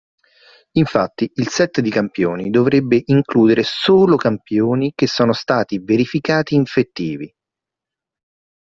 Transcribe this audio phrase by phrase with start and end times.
[0.77, 7.31] Infatti, il set di campioni dovrebbe includere solo campioni che sono stati verificati infettivi.